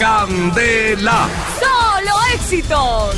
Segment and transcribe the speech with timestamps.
[0.00, 1.28] Candela.
[1.60, 3.14] ¡Solo éxitos!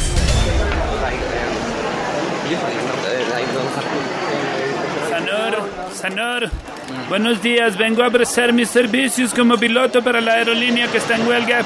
[5.08, 6.50] Sanor, Sanor,
[7.08, 7.76] buenos días.
[7.76, 11.61] Vengo a ofrecer mis servicios como piloto para la aerolínea que está en huelga.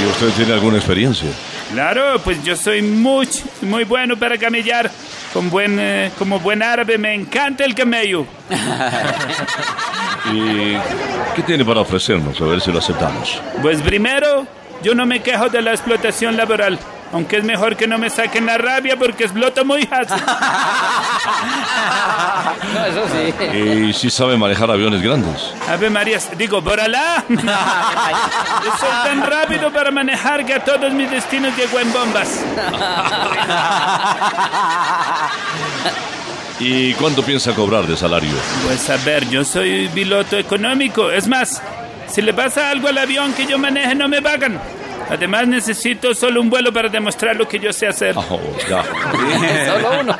[0.00, 1.28] ¿Y usted tiene alguna experiencia?
[1.72, 3.28] Claro, pues yo soy muy,
[3.62, 4.88] muy bueno para camellar.
[5.36, 8.24] Con buen, eh, como buen árabe me encanta el camello.
[10.32, 10.72] ¿Y
[11.34, 12.40] qué tiene para ofrecernos?
[12.40, 13.42] A ver si lo aceptamos.
[13.60, 14.46] Pues primero,
[14.82, 16.78] yo no me quejo de la explotación laboral.
[17.12, 20.16] Aunque es mejor que no me saquen la rabia porque exploto muy fácil.
[22.74, 23.56] No, eso sí.
[23.56, 25.52] ¿Y si sabe manejar aviones grandes?
[25.68, 27.24] Ave Marías, digo, por Alá.
[27.28, 27.36] Yo
[28.78, 32.40] soy tan rápido para manejar que a todos mis destinos llego en bombas.
[36.58, 38.34] ¿Y cuánto piensa cobrar de salario?
[38.66, 41.10] Pues a ver, yo soy piloto económico.
[41.10, 41.62] Es más,
[42.08, 44.58] si le pasa algo al avión que yo maneje, no me pagan.
[45.08, 48.14] Además, necesito solo un vuelo para demostrar lo que yo sé hacer.
[48.16, 48.84] Oh, ya.
[49.66, 50.16] Solo uno.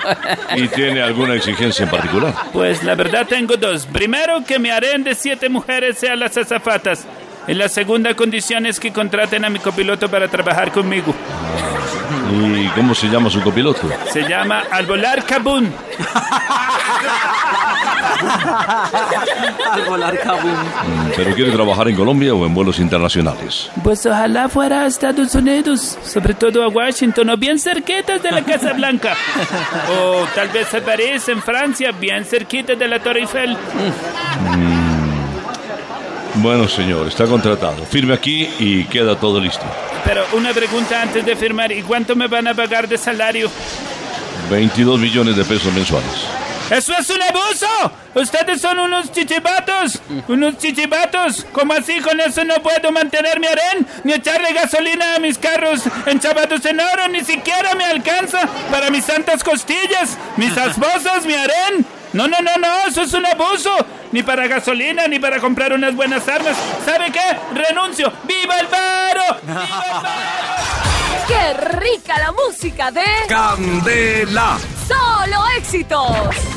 [0.54, 2.32] ¿Y tiene alguna exigencia en particular?
[2.52, 3.86] Pues la verdad tengo dos.
[3.86, 7.04] Primero, que mi harén de siete mujeres sean las azafatas.
[7.48, 11.14] Y la segunda condición es que contraten a mi copiloto para trabajar conmigo.
[12.32, 13.88] ¿Y cómo se llama su copiloto?
[14.12, 15.72] Se llama Al volar Kabun.
[19.70, 20.52] Al volar Kabum.
[20.52, 23.70] Mm, ¿Pero quiere trabajar en Colombia o en vuelos internacionales?
[23.82, 28.42] Pues ojalá fuera a Estados Unidos, sobre todo a Washington o bien cerquitas de la
[28.42, 29.14] Casa Blanca.
[29.88, 33.56] O tal vez a París, en Francia, bien cerquita de la Torre Eiffel.
[36.36, 37.84] Bueno, señor, está contratado.
[37.84, 39.64] Firme aquí y queda todo listo.
[40.04, 43.50] Pero una pregunta antes de firmar, ¿y cuánto me van a pagar de salario?
[44.50, 46.12] 22 millones de pesos mensuales.
[46.70, 47.92] ¡Eso es un abuso!
[48.14, 51.46] Ustedes son unos chichibatos, unos chichibatos.
[51.52, 53.86] ¿Cómo así con eso no puedo mantener mi harén?
[54.04, 59.04] Ni echarle gasolina a mis carros enchabados en oro, ni siquiera me alcanza para mis
[59.04, 61.86] santas costillas, mis esposas, mi harén.
[62.12, 63.70] No, no, no, no, eso es un abuso.
[64.12, 66.56] Ni para gasolina, ni para comprar unas buenas armas.
[66.84, 67.38] ¿Sabe qué?
[67.54, 68.12] Renuncio.
[68.24, 69.22] ¡Viva el paro!
[69.42, 71.26] ¡Viva el paro!
[71.28, 74.58] ¡Qué rica la música de Candela.
[74.86, 76.55] Solo éxitos!